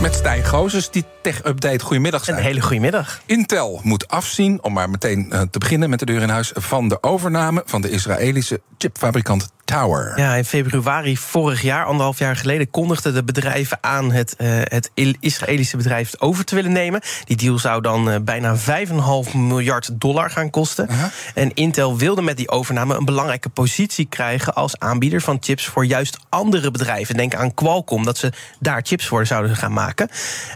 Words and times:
Met 0.00 0.14
Stijn 0.14 0.44
Gozes, 0.44 0.90
die 0.90 1.04
tech-update. 1.22 1.84
Goedemiddag, 1.84 2.22
Stijn. 2.22 2.36
Een 2.36 2.42
hele 2.42 2.60
goede 2.60 2.80
middag. 2.80 3.20
Intel 3.26 3.80
moet 3.82 4.08
afzien, 4.08 4.62
om 4.62 4.72
maar 4.72 4.90
meteen 4.90 5.32
eh, 5.32 5.40
te 5.50 5.58
beginnen 5.58 5.90
met 5.90 5.98
de 5.98 6.06
deur 6.06 6.22
in 6.22 6.28
huis... 6.28 6.52
van 6.54 6.88
de 6.88 7.02
overname 7.02 7.62
van 7.66 7.80
de 7.80 7.90
Israëlische 7.90 8.60
chipfabrikant 8.78 9.48
Tower. 9.70 10.12
Ja, 10.16 10.34
in 10.34 10.44
februari 10.44 11.16
vorig 11.16 11.62
jaar, 11.62 11.84
anderhalf 11.84 12.18
jaar 12.18 12.36
geleden, 12.36 12.70
kondigden 12.70 13.14
de 13.14 13.24
bedrijven 13.24 13.78
aan 13.80 14.12
het, 14.12 14.36
eh, 14.36 14.48
het 14.52 14.90
Israëlische 15.20 15.76
bedrijf 15.76 16.14
over 16.18 16.44
te 16.44 16.54
willen 16.54 16.72
nemen. 16.72 17.00
Die 17.24 17.36
deal 17.36 17.58
zou 17.58 17.80
dan 17.80 18.10
eh, 18.10 18.20
bijna 18.20 18.56
5,5 18.56 19.34
miljard 19.34 20.00
dollar 20.00 20.30
gaan 20.30 20.50
kosten. 20.50 20.88
En 21.34 21.54
Intel 21.54 21.96
wilde 21.96 22.22
met 22.22 22.36
die 22.36 22.50
overname 22.50 22.94
een 22.94 23.04
belangrijke 23.04 23.48
positie 23.48 24.06
krijgen 24.06 24.54
als 24.54 24.78
aanbieder 24.78 25.20
van 25.20 25.36
chips 25.40 25.66
voor 25.66 25.84
juist 25.84 26.18
andere 26.28 26.70
bedrijven. 26.70 27.16
Denk 27.16 27.34
aan 27.34 27.54
Qualcomm, 27.54 28.04
dat 28.04 28.18
ze 28.18 28.32
daar 28.58 28.80
chips 28.84 29.06
voor 29.06 29.26
zouden 29.26 29.56
gaan 29.56 29.72
maken. 29.72 29.89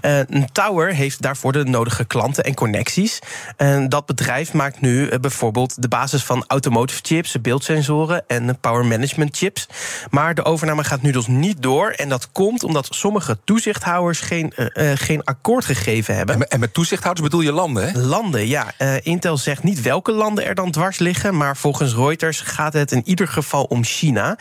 Eh, 0.00 0.18
een 0.18 0.52
Tower 0.52 0.94
heeft 0.94 1.22
daarvoor 1.22 1.52
de 1.52 1.64
nodige 1.64 2.04
klanten 2.04 2.44
en 2.44 2.54
connecties. 2.54 3.18
En 3.56 3.88
dat 3.88 4.06
bedrijf 4.06 4.52
maakt 4.52 4.80
nu 4.80 5.08
eh, 5.08 5.18
bijvoorbeeld 5.18 5.82
de 5.82 5.88
basis 5.88 6.22
van 6.24 6.44
automotive 6.46 7.00
chips, 7.02 7.40
beeldsensoren 7.40 8.24
en 8.26 8.58
power 8.60 8.84
management 8.84 9.36
chips. 9.36 9.66
Maar 10.10 10.34
de 10.34 10.44
overname 10.44 10.84
gaat 10.84 11.02
nu 11.02 11.10
dus 11.12 11.26
niet 11.26 11.62
door. 11.62 11.90
En 11.90 12.08
dat 12.08 12.28
komt 12.32 12.62
omdat 12.62 12.86
sommige 12.90 13.38
toezichthouders 13.44 14.20
geen, 14.20 14.52
eh, 14.52 14.90
geen 14.94 15.24
akkoord 15.24 15.64
gegeven 15.64 16.16
hebben. 16.16 16.34
En 16.34 16.40
met- 16.40 16.48
En 16.48 16.60
met 16.60 16.74
toezichthouders 16.74 17.26
bedoel 17.28 17.40
je 17.44 17.52
landen, 17.52 17.92
hè? 17.92 17.98
Landen, 18.00 18.46
ja. 18.46 18.72
Intel 19.02 19.36
zegt 19.36 19.62
niet 19.62 19.82
welke 19.82 20.12
landen 20.12 20.44
er 20.46 20.54
dan 20.54 20.70
dwars 20.70 20.98
liggen. 20.98 21.36
Maar 21.36 21.56
volgens 21.56 21.94
Reuters 21.94 22.40
gaat 22.40 22.72
het 22.72 22.92
in 22.92 23.02
ieder 23.04 23.28
geval 23.28 23.64
om 23.64 23.84
China. 23.84 24.38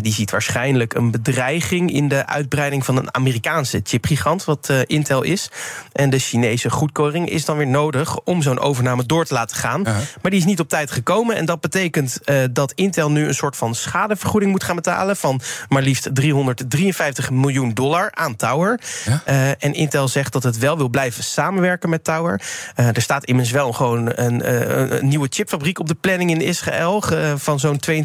Die 0.00 0.12
ziet 0.12 0.30
waarschijnlijk 0.30 0.94
een 0.94 1.10
bedreiging 1.10 1.92
in 1.92 2.08
de 2.08 2.26
uitbreiding 2.26 2.84
van 2.84 2.96
een 2.96 3.14
Amerikaanse 3.14 3.80
chipgigant, 3.82 4.29
wat 4.38 4.68
eh, 4.68 4.78
Intel 4.86 5.22
is. 5.22 5.50
En 5.92 6.10
de 6.10 6.18
Chinese 6.18 6.70
goedkeuring 6.70 7.28
is 7.30 7.44
dan 7.44 7.56
weer 7.56 7.66
nodig 7.66 8.20
om 8.20 8.42
zo'n 8.42 8.58
overname 8.58 9.06
door 9.06 9.24
te 9.24 9.34
laten 9.34 9.56
gaan. 9.56 9.82
Maar 9.82 10.30
die 10.30 10.38
is 10.40 10.44
niet 10.44 10.60
op 10.60 10.68
tijd 10.68 10.90
gekomen. 10.90 11.36
En 11.36 11.44
dat 11.44 11.60
betekent 11.60 12.20
eh, 12.24 12.36
dat 12.50 12.72
Intel 12.72 13.10
nu 13.10 13.26
een 13.26 13.34
soort 13.34 13.56
van 13.56 13.74
schadevergoeding 13.74 14.50
moet 14.52 14.64
gaan 14.64 14.76
betalen 14.76 15.16
van 15.16 15.40
maar 15.68 15.82
liefst 15.82 16.08
353 16.12 17.30
miljoen 17.30 17.74
dollar 17.74 18.08
aan 18.12 18.36
Tower. 18.36 18.80
Eh, 19.24 19.48
en 19.48 19.74
Intel 19.74 20.08
zegt 20.08 20.32
dat 20.32 20.42
het 20.42 20.58
wel 20.58 20.76
wil 20.76 20.88
blijven 20.88 21.24
samenwerken 21.24 21.90
met 21.90 22.04
Tower. 22.04 22.40
Er 22.74 23.02
staat 23.02 23.24
immers 23.24 23.50
wel 23.50 23.72
gewoon 23.72 24.12
een, 24.14 24.52
een 24.92 25.08
nieuwe 25.08 25.26
chipfabriek 25.30 25.78
op 25.78 25.88
de 25.88 25.94
planning 25.94 26.30
in 26.30 26.40
Israël 26.40 27.02
van 27.36 27.58
zo'n 27.60 27.80
22,9 27.90 28.00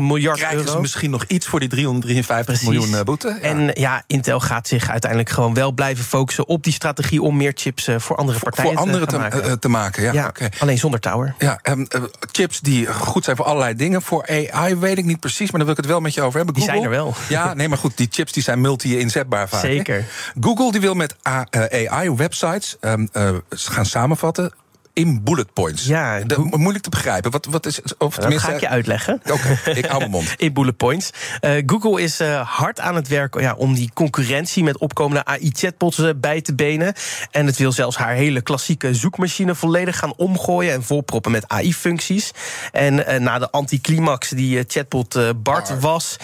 miljard 0.00 0.38
Krijgen 0.38 0.58
euro. 0.58 0.72
ze 0.72 0.80
misschien 0.80 1.10
nog 1.10 1.24
iets 1.26 1.46
voor 1.46 1.60
die 1.60 1.68
353 1.68 2.44
Precies. 2.44 2.68
miljoen 2.68 3.04
boete? 3.04 3.28
Ja. 3.28 3.48
En 3.48 3.70
ja, 3.74 4.02
Intel 4.06 4.40
gaat 4.40 4.68
zich 4.68 4.90
uiteindelijk 4.90 5.30
gewoon 5.30 5.41
wel 5.54 5.72
blijven 5.72 6.04
focussen 6.04 6.46
op 6.48 6.62
die 6.64 6.72
strategie 6.72 7.22
om 7.22 7.36
meer 7.36 7.52
chips 7.54 7.86
eh, 7.86 7.98
voor 7.98 8.16
andere 8.16 8.38
partijen 8.38 8.78
voor 8.78 8.90
te, 9.00 9.06
te, 9.06 9.18
maken. 9.18 9.42
eh, 9.44 9.52
te 9.52 9.68
maken, 9.68 10.12
ja. 10.12 10.32
alleen 10.58 10.78
zonder 10.78 11.00
Tower. 11.00 11.34
Ja, 11.38 11.58
ehm, 11.62 11.84
eh, 11.88 12.02
chips 12.32 12.60
die 12.60 12.86
goed 12.92 13.24
zijn 13.24 13.36
voor 13.36 13.44
allerlei 13.44 13.74
dingen. 13.74 14.02
Voor 14.02 14.26
AI 14.52 14.76
weet 14.76 14.98
ik 14.98 15.04
niet 15.04 15.20
precies, 15.20 15.50
maar 15.50 15.60
daar 15.60 15.68
wil 15.68 15.70
ik 15.70 15.76
het 15.76 15.86
wel 15.86 16.00
met 16.00 16.14
je 16.14 16.22
over 16.22 16.36
hebben. 16.36 16.54
Die 16.54 16.64
Google- 16.64 16.80
zijn 16.80 16.92
er 16.92 16.98
wel. 17.02 17.14
Ja, 17.28 17.54
nee, 17.54 17.68
maar 17.68 17.78
goed, 17.78 17.96
die 17.96 18.08
chips 18.10 18.32
die 18.32 18.42
zijn 18.42 18.60
multi-inzetbaar 18.60 19.48
vaak. 19.48 19.62
hè? 19.62 19.68
Zeker. 19.68 20.04
Google 20.40 20.70
die 20.72 20.80
wil 20.80 20.94
met 20.94 21.14
A- 21.28 21.46
eh, 21.50 21.92
AI-websites 21.92 22.76
gaan 23.50 23.86
samenvatten 23.86 24.52
in 24.92 25.22
bullet 25.22 25.52
points. 25.52 25.86
Ja, 25.86 26.20
De- 26.20 26.38
moeilijk 26.50 26.84
te 26.84 26.90
begrijpen. 26.90 27.30
Wat, 27.30 27.46
wat 27.46 27.66
is, 27.66 27.80
of 27.98 28.16
Dat 28.16 28.38
ga 28.38 28.52
ik 28.52 28.60
je 28.60 28.68
uitleggen. 28.68 29.20
Oké, 29.30 29.70
ik 29.70 29.84
hou 29.84 29.98
mijn 29.98 30.10
mond. 30.10 30.34
In 30.38 30.52
bullet 30.52 30.76
points. 30.76 31.10
Eh, 31.40 31.62
Google 31.66 32.02
is 32.02 32.20
eh, 32.20 32.48
hard 32.48 32.80
aan 32.80 32.94
het 32.94 33.08
werk 33.08 33.40
ja, 33.40 33.54
om 33.54 33.74
die 33.74 33.90
concurrentie 33.94 34.62
met 34.64 34.78
opkomende 34.78 35.24
AI-chatbots 35.24 35.98
eh, 35.98 36.10
bij 36.16 36.40
te 36.40 36.54
benen. 36.54 36.94
En 37.30 37.46
het 37.46 37.56
wil 37.56 37.72
zelfs 37.72 37.96
haar 37.96 38.14
hele 38.14 38.40
klassieke 38.40 38.94
zoekmachine 38.94 39.54
volledig 39.54 39.98
gaan 39.98 40.14
omgooien 40.16 40.72
en 40.72 40.82
volproppen 40.82 41.32
met 41.32 41.48
AI-functies. 41.48 42.30
En 42.72 43.22
na 43.22 43.38
de 43.38 43.50
anticlimax 43.50 44.28
die 44.28 44.64
chatbot 44.66 45.42
Bart 45.42 45.80
was, 45.80 46.16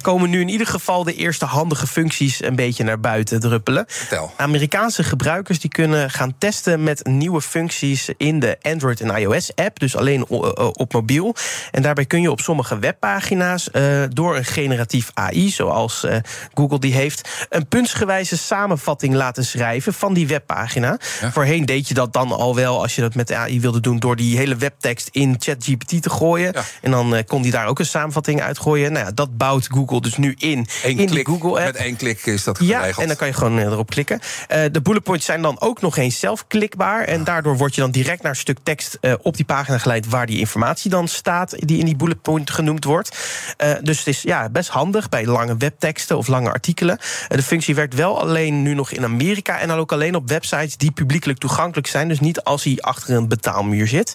komen 0.00 0.30
nu 0.30 0.40
in 0.40 0.48
ieder 0.48 0.66
geval 0.66 1.04
de 1.04 1.14
eerste 1.14 1.44
handige 1.44 1.86
functies 1.86 2.42
een 2.42 2.56
beetje 2.56 2.84
naar 2.84 3.00
buiten 3.00 3.40
druppelen. 3.40 3.84
Vertel. 3.88 4.32
Amerikaanse 4.36 5.04
gebruikers 5.04 5.60
die 5.60 5.70
kunnen 5.70 6.10
gaan 6.10 6.34
testen 6.38 6.82
met 6.82 7.06
nieuwe 7.06 7.40
functies 7.42 8.09
in 8.16 8.40
de 8.40 8.58
Android 8.62 9.00
en 9.00 9.16
iOS 9.16 9.54
app, 9.54 9.78
dus 9.78 9.96
alleen 9.96 10.24
o- 10.30 10.50
eh, 10.50 10.68
op 10.72 10.92
mobiel. 10.92 11.34
En 11.70 11.82
daarbij 11.82 12.04
kun 12.04 12.20
je 12.20 12.30
op 12.30 12.40
sommige 12.40 12.78
webpagina's 12.78 13.70
eh, 13.70 14.02
door 14.12 14.36
een 14.36 14.44
generatief 14.44 15.10
AI, 15.14 15.50
zoals 15.50 16.04
eh, 16.04 16.16
Google 16.54 16.78
die 16.78 16.94
heeft, 16.94 17.46
een 17.48 17.66
puntsgewijze 17.68 18.38
samenvatting 18.38 19.14
laten 19.14 19.44
schrijven 19.44 19.94
van 19.94 20.14
die 20.14 20.26
webpagina. 20.26 20.96
Voorheen 21.32 21.64
deed 21.66 21.88
je 21.88 21.94
dat 21.94 22.12
dan 22.12 22.32
al 22.32 22.54
wel 22.54 22.82
als 22.82 22.94
je 22.94 23.00
dat 23.00 23.14
met 23.14 23.28
de 23.28 23.36
AI 23.36 23.60
wilde 23.60 23.80
doen, 23.80 23.98
door 23.98 24.16
die 24.16 24.36
hele 24.36 24.56
webtekst 24.56 25.08
in 25.12 25.36
ChatGPT 25.38 26.02
te 26.02 26.10
gooien. 26.10 26.54
En 26.82 26.90
dan 26.90 27.14
eh, 27.14 27.24
kon 27.26 27.42
die 27.42 27.50
daar 27.52 27.66
ook 27.66 27.78
een 27.78 27.86
samenvatting 27.86 28.42
uitgooien. 28.42 28.92
Nou 28.92 29.04
ja, 29.06 29.12
dat 29.12 29.36
bouwt 29.36 29.66
Google 29.70 30.00
dus 30.00 30.16
nu 30.16 30.34
in 30.38 30.66
Eén 30.82 30.98
in 30.98 31.06
klik, 31.06 31.08
die 31.26 31.34
Google 31.38 31.50
app. 31.60 31.72
Met 31.72 31.76
één 31.76 31.96
klik 31.96 32.26
is 32.26 32.44
dat 32.44 32.58
Ja, 32.60 32.78
geregeld. 32.78 33.02
en 33.02 33.08
dan 33.08 33.16
kan 33.16 33.26
je 33.26 33.32
gewoon 33.34 33.58
eh, 33.58 33.64
erop 33.64 33.90
klikken. 33.90 34.20
Eh, 34.48 34.62
de 34.72 34.80
bullet 34.82 35.02
points 35.02 35.24
zijn 35.26 35.42
dan 35.42 35.60
ook 35.60 35.80
nog 35.80 35.96
eens 35.96 36.18
zelf 36.20 36.46
klikbaar. 36.46 37.04
En 37.04 37.24
daardoor 37.24 37.56
word 37.56 37.74
je 37.74 37.80
dan 37.80 37.90
direct 38.02 38.22
naar 38.22 38.30
een 38.30 38.36
stuk 38.36 38.58
tekst 38.62 38.98
eh, 39.00 39.12
op 39.22 39.36
die 39.36 39.44
pagina 39.44 39.78
geleid... 39.78 40.08
waar 40.08 40.26
die 40.26 40.38
informatie 40.38 40.90
dan 40.90 41.08
staat, 41.08 41.54
die 41.58 41.78
in 41.78 41.84
die 41.84 41.96
bullet 41.96 42.22
point 42.22 42.50
genoemd 42.50 42.84
wordt. 42.84 43.16
Eh, 43.56 43.72
dus 43.82 43.98
het 43.98 44.06
is 44.06 44.22
ja, 44.22 44.48
best 44.48 44.68
handig 44.68 45.08
bij 45.08 45.26
lange 45.26 45.56
webteksten 45.56 46.16
of 46.16 46.26
lange 46.26 46.50
artikelen. 46.50 46.98
Eh, 46.98 47.36
de 47.36 47.42
functie 47.42 47.74
werkt 47.74 47.94
wel 47.94 48.20
alleen 48.20 48.62
nu 48.62 48.74
nog 48.74 48.90
in 48.90 49.04
Amerika... 49.04 49.58
en 49.58 49.68
dan 49.68 49.78
ook 49.78 49.92
alleen 49.92 50.14
op 50.14 50.28
websites 50.28 50.76
die 50.76 50.90
publiekelijk 50.90 51.38
toegankelijk 51.38 51.86
zijn. 51.86 52.08
Dus 52.08 52.20
niet 52.20 52.42
als 52.42 52.64
hij 52.64 52.78
achter 52.80 53.14
een 53.14 53.28
betaalmuur 53.28 53.88
zit. 53.88 54.12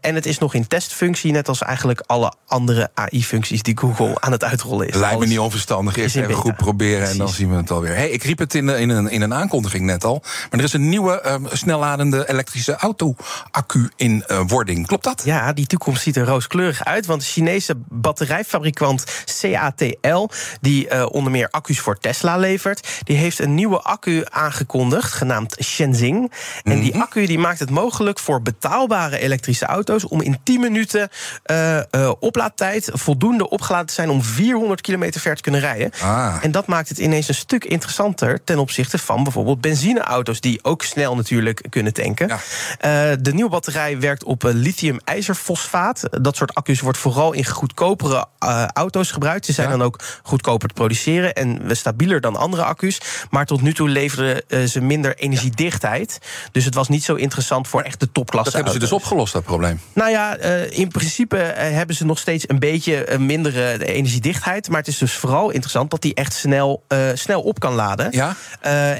En 0.00 0.14
het 0.14 0.26
is 0.26 0.38
nog 0.38 0.54
in 0.54 0.66
testfunctie, 0.66 1.32
net 1.32 1.48
als 1.48 1.62
eigenlijk 1.62 2.02
alle 2.06 2.32
andere 2.46 2.90
AI-functies... 2.94 3.62
die 3.62 3.78
Google 3.78 4.20
aan 4.20 4.32
het 4.32 4.44
uitrollen 4.44 4.88
is. 4.88 4.94
Lijkt 4.94 5.18
me 5.18 5.26
niet 5.26 5.38
onverstandig. 5.38 5.96
Eerst 5.96 6.16
even 6.16 6.34
goed 6.34 6.56
proberen 6.56 7.08
en 7.08 7.18
dan 7.18 7.28
zien 7.28 7.50
we 7.50 7.56
het 7.56 7.70
alweer. 7.70 7.94
Hey, 7.94 8.10
ik 8.10 8.22
riep 8.22 8.38
het 8.38 8.54
in, 8.54 8.68
in, 8.68 8.88
een, 8.88 9.08
in 9.08 9.22
een 9.22 9.34
aankondiging 9.34 9.84
net 9.84 10.04
al. 10.04 10.22
Maar 10.22 10.58
er 10.58 10.64
is 10.64 10.72
een 10.72 10.88
nieuwe 10.88 11.20
ehm, 11.20 11.44
snelladende 11.52 12.28
elektrische 12.28 12.78
auto-accu 12.98 13.90
in 13.96 14.24
eh, 14.26 14.40
wording. 14.46 14.86
Klopt 14.86 15.04
dat? 15.04 15.22
Ja, 15.24 15.52
die 15.52 15.66
toekomst 15.66 16.02
ziet 16.02 16.16
er 16.16 16.26
rooskleurig 16.26 16.84
uit. 16.84 17.06
Want 17.06 17.20
de 17.20 17.26
Chinese 17.26 17.74
batterijfabrikant 17.88 19.04
CATL, 19.40 20.28
die 20.60 20.88
eh, 20.88 21.06
onder 21.10 21.32
meer 21.32 21.48
accu's 21.50 21.80
voor 21.80 21.98
Tesla 21.98 22.36
levert, 22.36 22.88
die 23.04 23.16
heeft 23.16 23.38
een 23.38 23.54
nieuwe 23.54 23.80
accu 23.80 24.24
aangekondigd, 24.28 25.12
genaamd 25.12 25.56
Shenzing. 25.62 26.32
En 26.64 26.80
die 26.80 26.96
accu 26.96 27.26
die 27.26 27.38
maakt 27.38 27.58
het 27.58 27.70
mogelijk 27.70 28.18
voor 28.18 28.42
betaalbare 28.42 29.18
elektrische 29.18 29.66
auto's 29.66 30.06
om 30.06 30.20
in 30.20 30.38
10 30.42 30.60
minuten 30.60 31.08
eh, 31.42 31.80
oplaadtijd 32.18 32.90
voldoende 32.92 33.48
opgeladen 33.48 33.86
te 33.86 33.94
zijn 33.94 34.10
om 34.10 34.22
400 34.22 34.80
kilometer 34.80 35.20
ver 35.20 35.36
te 35.36 35.42
kunnen 35.42 35.60
rijden. 35.60 35.90
Ah. 36.00 36.36
En 36.40 36.50
dat 36.50 36.66
maakt 36.66 36.88
het 36.88 36.98
ineens 36.98 37.28
een 37.28 37.34
stuk 37.34 37.64
interessanter 37.64 38.44
ten 38.44 38.58
opzichte 38.58 38.98
van 38.98 39.22
bijvoorbeeld 39.22 39.60
benzineauto's, 39.60 40.40
die 40.40 40.64
ook 40.64 40.82
snel 40.82 41.16
natuurlijk 41.16 41.66
kunnen 41.70 41.92
tanken. 41.92 42.28
Ja. 42.28 42.38
Eh, 42.88 43.10
de 43.20 43.32
nieuwe 43.34 43.50
batterij 43.50 44.00
werkt 44.00 44.24
op 44.24 44.44
eh, 44.44 44.50
lithium-ijzerfosfaat. 44.54 46.02
Dat 46.22 46.36
soort 46.36 46.54
accu's 46.54 46.80
wordt 46.80 46.98
vooral 46.98 47.32
in 47.32 47.44
goedkopere 47.44 48.26
eh, 48.38 48.64
auto's 48.72 49.10
gebruikt. 49.10 49.46
Ze 49.46 49.52
zijn 49.52 49.68
Ja. 49.70 49.76
dan 49.76 49.86
ook 49.86 50.00
goedkoper 50.22 50.68
te 50.68 50.74
produceren 50.74 51.34
en 51.34 51.76
stabieler 51.76 52.20
dan 52.20 52.36
andere 52.36 52.62
accu's. 52.64 53.00
Maar 53.30 53.46
tot 53.46 53.62
nu 53.62 53.74
toe 53.74 53.88
leverden 53.88 54.42
eh, 54.48 54.62
ze 54.64 54.80
minder 54.80 55.16
energiedichtheid. 55.16 56.18
Dus 56.52 56.64
het 56.64 56.74
was 56.74 56.88
niet 56.88 57.04
zo 57.04 57.14
interessant 57.14 57.68
voor 57.68 57.80
echt 57.82 58.00
de 58.00 58.12
topklasse 58.12 58.44
Dat 58.50 58.54
hebben 58.54 58.72
ze 58.72 58.78
dus 58.78 58.92
opgelost, 58.98 59.32
dat 59.32 59.44
probleem. 59.44 59.80
Nou 59.92 60.10
ja, 60.10 60.36
in 60.70 60.88
principe 60.88 61.36
hebben 61.56 61.96
ze 61.96 62.04
nog 62.04 62.18
steeds 62.18 62.48
een 62.48 62.58
beetje 62.58 63.10
een 63.10 63.26
mindere 63.26 63.84
energiedichtheid. 63.86 64.68
Maar 64.68 64.78
het 64.78 64.88
is 64.88 64.98
dus 64.98 65.12
vooral 65.12 65.50
interessant 65.50 65.90
dat 65.90 66.02
die 66.02 66.14
echt 66.14 66.32
snel, 66.32 66.82
snel 67.14 67.40
op 67.42 67.60
kan 67.60 67.74
laden. 67.74 68.08
Ja. 68.10 68.36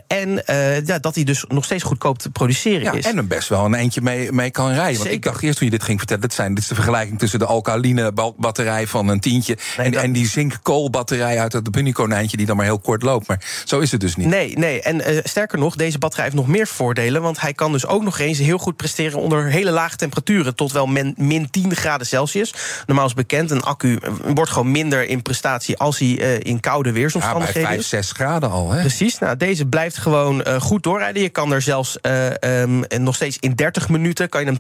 En 0.07 0.43
ja, 0.85 0.99
dat 0.99 1.15
die 1.15 1.25
dus 1.25 1.45
nog 1.49 1.65
steeds 1.65 1.83
goedkoop 1.83 2.19
te 2.19 2.31
produceren 2.31 2.83
Ja, 2.83 2.93
is. 2.93 3.05
en 3.07 3.19
een 3.19 3.29
best 3.29 3.49
wel 3.49 3.65
een 3.65 3.75
eentje 3.79 4.01
mee, 4.01 4.33
mee 4.33 4.51
kan 4.51 4.73
rijden. 4.73 4.99
Want 4.99 5.11
ik 5.11 5.23
dacht 5.23 5.43
eerst 5.43 5.57
toen 5.59 5.67
je 5.67 5.73
dit 5.73 5.83
ging 5.83 5.99
vertellen... 5.99 6.23
Dit, 6.23 6.33
zijn, 6.35 6.55
dit 6.55 6.63
is 6.63 6.69
de 6.69 6.75
vergelijking 6.75 7.19
tussen 7.19 7.39
de 7.39 7.47
alkaline 7.47 8.13
ba- 8.13 8.33
batterij 8.37 8.87
van 8.87 9.09
een 9.09 9.21
tientje... 9.21 9.57
Nee, 9.77 9.87
en, 9.87 9.93
dat- 9.93 10.03
en 10.03 10.13
die 10.13 10.27
zinkkoolbatterij 10.29 11.41
uit 11.41 11.53
het 11.53 11.71
bunnykonijntje... 11.71 12.37
die 12.37 12.47
dan 12.47 12.57
maar 12.57 12.65
heel 12.65 12.79
kort 12.79 13.03
loopt. 13.03 13.29
Maar 13.29 13.41
zo 13.65 13.79
is 13.79 13.91
het 13.93 14.01
dus 14.01 14.17
niet. 14.17 14.27
Nee, 14.27 14.59
nee. 14.59 14.83
En 14.83 15.01
eh, 15.05 15.19
sterker 15.25 15.59
nog, 15.59 15.77
deze 15.77 15.99
batterij 15.99 16.25
heeft 16.25 16.37
nog 16.37 16.47
meer 16.49 16.67
voordelen. 16.67 17.23
Want 17.23 17.41
hij 17.41 17.53
kan 17.53 17.73
dus 17.73 17.87
ook 17.87 18.03
nog 18.03 18.19
eens 18.19 18.39
heel 18.39 18.59
goed 18.59 18.77
presteren 18.77 19.19
onder 19.19 19.45
hele 19.47 19.71
lage 19.71 19.97
temperaturen. 19.97 20.55
Tot 20.55 20.73
wel 20.73 20.87
min, 20.87 21.15
min 21.17 21.51
10 21.51 21.77
graden 21.77 22.07
Celsius. 22.07 22.55
Normaal 22.87 23.07
is 23.07 23.15
bekend, 23.15 23.51
een 23.51 23.63
accu 23.63 23.97
eh, 24.03 24.13
wordt 24.35 24.51
gewoon 24.51 24.71
minder 24.71 25.09
in 25.09 25.23
prestatie 25.23 25.77
als 25.79 25.99
hij 25.99 26.19
eh, 26.21 26.35
in 26.41 26.61
koude 26.61 26.89
Ja, 26.89 26.95
bij 26.95 27.01
weersomstandigheden 27.03 27.69
5, 27.69 27.79
is. 27.81 27.89
6 27.89 28.13
graden 28.13 28.51
al. 28.51 28.71
Hè? 28.73 28.81
Precies, 28.81 29.19
nou, 29.19 29.37
deze 29.37 29.67
blijft 29.67 29.97
gewoon 29.97 30.47
goed 30.61 30.83
doorrijden. 30.83 31.23
Je 31.23 31.29
kan 31.29 31.53
er 31.53 31.63
zelfs 31.63 32.01
en 32.01 32.87
nog 32.99 33.15
steeds 33.15 33.37
in 33.41 33.55
30 33.55 33.68
minuten... 33.89 34.29
kan 34.29 34.45
je 34.45 34.47
hem 34.47 34.59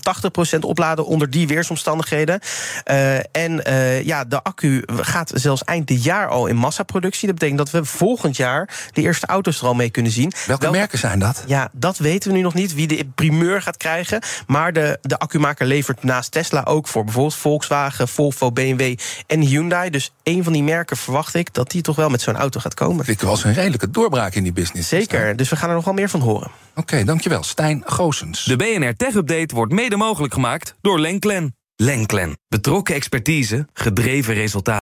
80% 0.56 0.58
opladen 0.60 1.06
onder 1.06 1.30
die 1.30 1.46
weersomstandigheden. 1.46 2.40
Eh, 2.84 3.16
en 3.16 3.64
eh, 3.64 4.04
ja, 4.04 4.24
de 4.24 4.42
accu 4.42 4.82
gaat 4.86 5.30
zelfs 5.34 5.64
eind 5.64 5.86
dit 5.86 6.04
jaar 6.04 6.28
al 6.28 6.46
in 6.46 6.56
massaproductie. 6.56 7.26
Dat 7.26 7.38
betekent 7.38 7.58
dat 7.58 7.70
we 7.70 7.84
volgend 7.84 8.36
jaar 8.36 8.88
de 8.92 9.02
eerste 9.02 9.26
auto's 9.26 9.60
er 9.60 9.66
al 9.66 9.74
mee 9.74 9.90
kunnen 9.90 10.12
zien. 10.12 10.32
Welke 10.46 10.70
merken 10.70 10.98
zijn 10.98 11.18
dat? 11.18 11.44
Ja, 11.46 11.68
dat 11.72 11.98
weten 11.98 12.30
we 12.30 12.36
nu 12.36 12.42
nog 12.42 12.54
niet, 12.54 12.74
wie 12.74 12.86
de 12.86 13.06
primeur 13.14 13.62
gaat 13.62 13.76
krijgen. 13.76 14.22
Maar 14.46 14.72
de, 14.72 14.98
de 15.02 15.18
accumaker 15.18 15.66
levert 15.66 16.02
naast 16.02 16.30
Tesla 16.30 16.62
ook 16.62 16.88
voor 16.88 17.04
bijvoorbeeld 17.04 17.34
Volkswagen, 17.34 18.08
Volvo, 18.08 18.52
BMW 18.52 18.96
en 19.26 19.40
Hyundai. 19.40 19.90
Dus 19.90 20.12
een 20.22 20.44
van 20.44 20.52
die 20.52 20.62
merken 20.62 20.96
verwacht 20.96 21.34
ik 21.34 21.54
dat 21.54 21.70
die 21.70 21.82
toch 21.82 21.96
wel 21.96 22.08
met 22.08 22.20
zo'n 22.20 22.36
auto 22.36 22.60
gaat 22.60 22.74
komen. 22.74 23.04
Ik 23.08 23.20
was 23.20 23.44
een 23.44 23.54
redelijke 23.54 23.90
doorbraak 23.90 24.34
in 24.34 24.42
die 24.42 24.52
business. 24.52 24.88
Zeker, 24.88 25.36
dus 25.36 25.48
we 25.48 25.56
gaan 25.56 25.68
er 25.68 25.74
nog 25.74 25.84
wel 25.84 25.94
meer 25.94 26.08
van 26.08 26.20
horen. 26.20 26.50
Oké, 26.74 27.04
dankjewel. 27.04 27.42
Stijn 27.42 27.82
Goosens. 27.86 28.44
De 28.44 28.56
BNR 28.56 28.96
Tech 28.98 29.14
Update 29.14 29.54
wordt 29.54 29.72
mede 29.72 29.96
mogelijk 29.96 30.34
gemaakt 30.34 30.74
door 30.80 31.00
Lenklen. 31.00 31.56
Lenklen. 31.76 32.38
Betrokken 32.48 32.94
expertise, 32.94 33.66
gedreven 33.72 34.34
resultaten. 34.34 34.86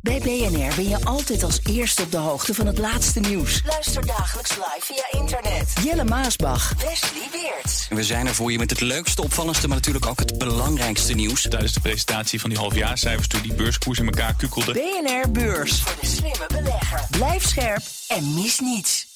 Bij 0.00 0.18
BNR 0.18 0.74
ben 0.76 0.88
je 0.88 1.04
altijd 1.04 1.42
als 1.42 1.60
eerste 1.64 2.02
op 2.02 2.10
de 2.10 2.16
hoogte 2.16 2.54
van 2.54 2.66
het 2.66 2.78
laatste 2.78 3.20
nieuws. 3.20 3.62
Luister 3.66 4.06
dagelijks 4.06 4.50
live 4.50 4.80
via 4.80 5.20
internet. 5.20 5.72
Jelle 5.84 6.04
Maasbach. 6.04 6.74
Wesley 6.74 7.28
Weerts. 7.32 7.88
We 7.88 8.04
zijn 8.04 8.26
er 8.26 8.34
voor 8.34 8.52
je 8.52 8.58
met 8.58 8.70
het 8.70 8.80
leukste, 8.80 9.22
opvallendste, 9.22 9.66
maar 9.68 9.76
natuurlijk 9.76 10.06
ook 10.06 10.18
het 10.18 10.38
belangrijkste 10.38 11.14
nieuws. 11.14 11.42
Tijdens 11.48 11.72
de 11.72 11.80
presentatie 11.80 12.40
van 12.40 12.50
die 12.50 12.58
halfjaarcijfers 12.58 13.28
toen 13.28 13.42
die 13.42 13.54
beurskoers 13.54 13.98
in 13.98 14.06
elkaar 14.06 14.34
kukkelde. 14.34 14.72
BNR 14.72 15.30
Beurs. 15.30 15.82
Voor 15.82 16.00
de 16.00 16.06
slimme 16.06 16.46
belegger. 16.48 17.06
Blijf 17.10 17.46
scherp 17.46 17.82
en 18.08 18.34
mis 18.34 18.60
niets. 18.60 19.07